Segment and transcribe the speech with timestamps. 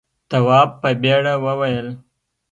[0.29, 1.87] تواب په بېره وویل.